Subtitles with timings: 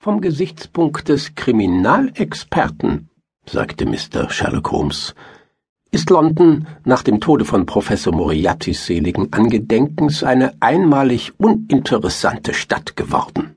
[0.00, 3.10] Vom Gesichtspunkt des Kriminalexperten,
[3.44, 4.30] sagte Mr.
[4.30, 5.16] Sherlock Holmes,
[5.90, 13.56] ist London nach dem Tode von Professor Moriartys seligen Angedenkens eine einmalig uninteressante Stadt geworden.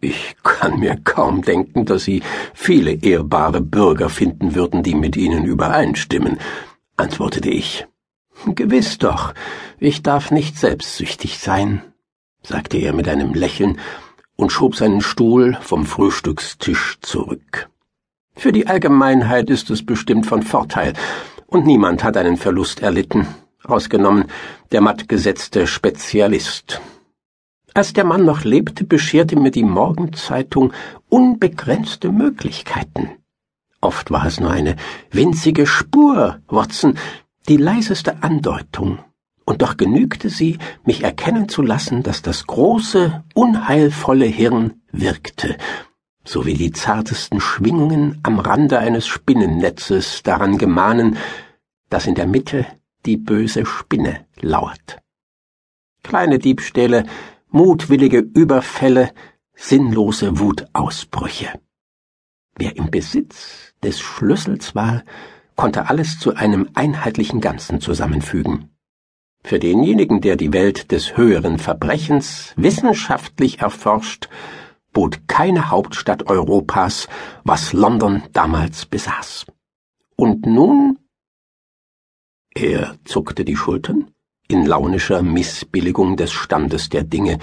[0.00, 2.22] Ich kann mir kaum denken, dass Sie
[2.54, 6.38] viele ehrbare Bürger finden würden, die mit Ihnen übereinstimmen,
[6.96, 7.86] antwortete ich.
[8.46, 9.34] Gewiss doch,
[9.78, 11.82] ich darf nicht selbstsüchtig sein,
[12.42, 13.78] sagte er mit einem Lächeln
[14.36, 17.68] und schob seinen Stuhl vom Frühstückstisch zurück.
[18.34, 20.92] Für die Allgemeinheit ist es bestimmt von Vorteil,
[21.46, 23.26] und niemand hat einen Verlust erlitten,
[23.64, 24.26] ausgenommen
[24.72, 26.80] der mattgesetzte Spezialist.
[27.72, 30.72] Als der Mann noch lebte, bescherte mir die Morgenzeitung
[31.08, 33.10] unbegrenzte Möglichkeiten.
[33.80, 34.76] Oft war es nur eine
[35.10, 36.98] winzige Spur, Watson,
[37.48, 38.98] die leiseste Andeutung,
[39.46, 45.56] und doch genügte sie, mich erkennen zu lassen, dass das große, unheilvolle Hirn wirkte,
[46.24, 51.16] so wie die zartesten Schwingungen am Rande eines Spinnennetzes daran gemahnen,
[51.88, 52.66] dass in der Mitte
[53.06, 54.98] die böse Spinne lauert.
[56.02, 57.06] Kleine Diebstähle,
[57.48, 59.12] mutwillige Überfälle,
[59.54, 61.48] sinnlose Wutausbrüche.
[62.56, 65.04] Wer im Besitz des Schlüssels war,
[65.54, 68.75] konnte alles zu einem einheitlichen Ganzen zusammenfügen.
[69.46, 74.28] Für denjenigen, der die Welt des höheren Verbrechens wissenschaftlich erforscht,
[74.92, 77.06] bot keine Hauptstadt Europas,
[77.44, 79.46] was London damals besaß.
[80.16, 80.98] Und nun?
[82.56, 84.10] Er zuckte die Schultern
[84.48, 87.38] in launischer Missbilligung des Standes der Dinge,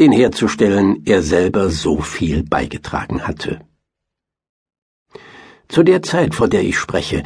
[0.00, 3.60] den herzustellen er selber so viel beigetragen hatte.
[5.68, 7.24] Zu der Zeit, vor der ich spreche,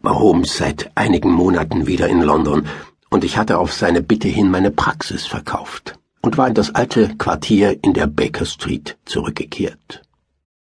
[0.00, 2.66] war Holmes seit einigen Monaten wieder in London
[3.12, 7.14] und ich hatte auf seine Bitte hin meine Praxis verkauft und war in das alte
[7.16, 10.02] Quartier in der Baker Street zurückgekehrt.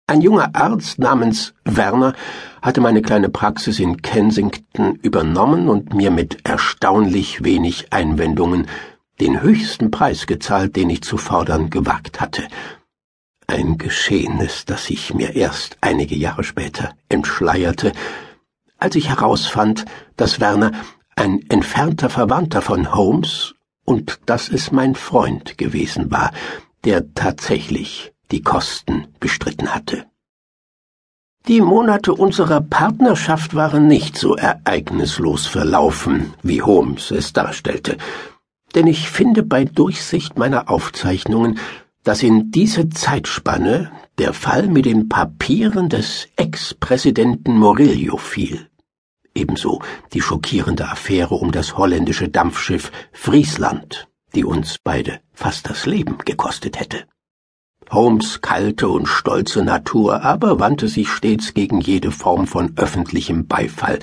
[0.06, 2.14] Ein junger Arzt namens Werner
[2.62, 8.68] hatte meine kleine Praxis in Kensington übernommen und mir mit erstaunlich wenig Einwendungen
[9.20, 12.44] den höchsten Preis gezahlt, den ich zu fordern gewagt hatte.
[13.48, 17.94] Ein Geschehnis, das sich mir erst einige Jahre später entschleierte,
[18.78, 19.86] als ich herausfand,
[20.18, 20.72] dass Werner
[21.18, 23.56] ein entfernter Verwandter von Holmes
[23.86, 26.32] und dass es mein Freund gewesen war,
[26.84, 30.06] der tatsächlich die Kosten bestritten hatte.
[31.48, 37.98] Die Monate unserer Partnerschaft waren nicht so ereignislos verlaufen, wie Holmes es darstellte,
[38.76, 41.58] denn ich finde bei Durchsicht meiner Aufzeichnungen,
[42.04, 48.70] dass in diese Zeitspanne der Fall mit den Papieren des Ex-Präsidenten Morillo fiel
[49.38, 49.82] ebenso
[50.14, 56.80] die schockierende Affäre um das holländische Dampfschiff Friesland, die uns beide fast das Leben gekostet
[56.80, 57.06] hätte.
[57.90, 64.00] Holmes kalte und stolze Natur aber wandte sich stets gegen jede Form von öffentlichem Beifall,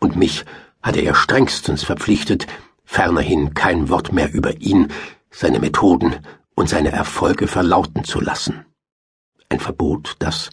[0.00, 0.44] und mich
[0.82, 2.46] hatte er strengstens verpflichtet,
[2.84, 4.88] fernerhin kein Wort mehr über ihn,
[5.30, 6.16] seine Methoden
[6.54, 8.64] und seine Erfolge verlauten zu lassen.
[9.48, 10.50] Ein Verbot, das,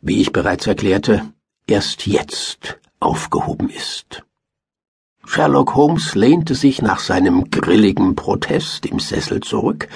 [0.00, 1.32] wie ich bereits erklärte,
[1.66, 4.22] erst jetzt aufgehoben ist.
[5.26, 9.88] Sherlock Holmes lehnte sich nach seinem grilligen Protest im Sessel zurück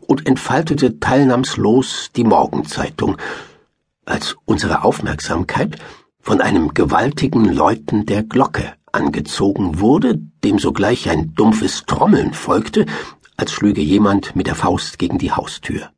[0.00, 3.16] und entfaltete teilnahmslos die Morgenzeitung,
[4.04, 5.78] als unsere Aufmerksamkeit
[6.20, 12.86] von einem gewaltigen Läuten der Glocke angezogen wurde, dem sogleich ein dumpfes Trommeln folgte,
[13.36, 15.90] als schlüge jemand mit der Faust gegen die Haustür.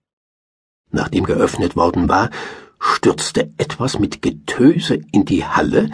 [0.91, 2.31] Nachdem geöffnet worden war,
[2.79, 5.91] stürzte etwas mit Getöse in die Halle,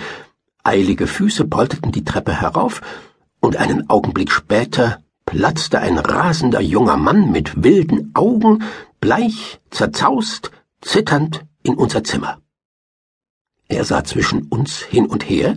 [0.67, 2.81] Eilige Füße polterten die Treppe herauf,
[3.39, 8.65] und einen Augenblick später platzte ein rasender junger Mann mit wilden Augen,
[9.01, 10.51] bleich, zerzaust,
[10.81, 12.41] zitternd in unser Zimmer.
[13.69, 15.57] Er sah zwischen uns hin und her,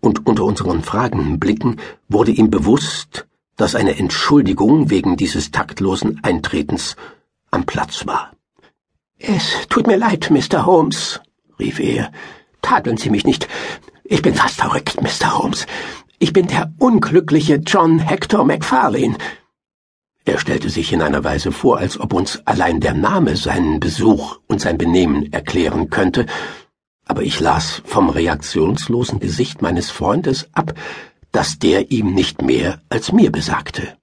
[0.00, 1.76] und unter unseren fragenden Blicken
[2.08, 3.26] wurde ihm bewusst,
[3.58, 6.96] dass eine Entschuldigung wegen dieses taktlosen Eintretens
[7.50, 8.32] am Platz war.
[9.18, 10.64] Es tut mir leid, Mr.
[10.64, 11.20] Holmes,
[11.58, 12.10] rief er.
[12.62, 13.48] Tadeln Sie mich nicht.
[14.12, 15.38] Ich bin fast verrückt, Mr.
[15.38, 15.66] Holmes.
[16.18, 19.16] Ich bin der unglückliche John Hector McFarlane.
[20.24, 24.40] Er stellte sich in einer Weise vor, als ob uns allein der Name seinen Besuch
[24.48, 26.26] und sein Benehmen erklären könnte,
[27.06, 30.74] aber ich las vom reaktionslosen Gesicht meines Freundes ab,
[31.30, 33.96] dass der ihm nicht mehr als mir besagte.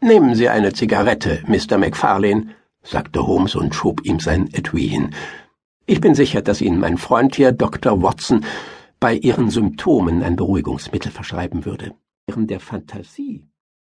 [0.00, 1.76] Nehmen Sie eine Zigarette, Mr.
[1.76, 2.46] McFarlane,
[2.82, 5.14] sagte Holmes und schob ihm sein Etui hin.
[5.84, 8.02] Ich bin sicher, dass Ihnen mein Freund hier, Dr.
[8.02, 8.46] Watson,
[9.04, 11.94] bei ihren Symptomen ein Beruhigungsmittel verschreiben würde.
[12.26, 13.46] Während der Fantasie